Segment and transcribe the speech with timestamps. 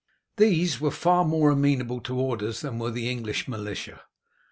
[0.37, 4.01] These were far more amenable to orders than were the English militia.